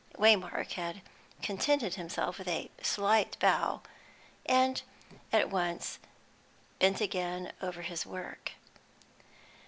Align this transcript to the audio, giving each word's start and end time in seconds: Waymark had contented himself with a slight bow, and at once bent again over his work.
Waymark 0.15 0.71
had 0.71 1.03
contented 1.43 1.93
himself 1.93 2.39
with 2.39 2.47
a 2.47 2.71
slight 2.81 3.37
bow, 3.37 3.83
and 4.47 4.81
at 5.31 5.51
once 5.51 5.99
bent 6.79 7.01
again 7.01 7.53
over 7.61 7.83
his 7.83 8.03
work. 8.03 8.53